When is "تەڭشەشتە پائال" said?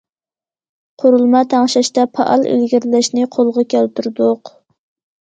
1.53-2.49